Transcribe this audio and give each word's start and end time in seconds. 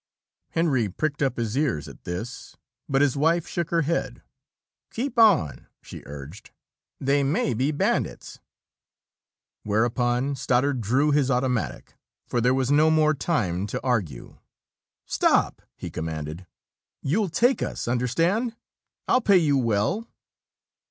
Henry 0.49 0.89
pricked 0.89 1.21
up 1.21 1.37
his 1.37 1.55
ears 1.55 1.87
at 1.87 2.05
this, 2.05 2.57
but 2.89 3.03
his 3.03 3.15
wife 3.15 3.47
shook 3.47 3.69
her 3.69 3.83
head. 3.83 4.23
"Keep 4.89 5.19
on!" 5.19 5.67
she 5.83 6.01
urged. 6.07 6.49
"They 6.99 7.21
may 7.21 7.53
be 7.53 7.71
bandits!" 7.71 8.39
Whereupon 9.61 10.33
Stoddard 10.35 10.81
drew 10.81 11.11
his 11.11 11.29
automatic, 11.29 11.93
for 12.25 12.41
there 12.41 12.55
was 12.55 12.71
no 12.71 12.89
more 12.89 13.13
time 13.13 13.67
to 13.67 13.83
argue. 13.83 14.39
"Stop!" 15.05 15.61
he 15.77 15.91
commanded. 15.91 16.47
"You'll 17.03 17.29
take 17.29 17.61
us, 17.61 17.87
understand? 17.87 18.55
I'll 19.07 19.21
pay 19.21 19.37
you 19.37 19.55
well!" 19.55 20.07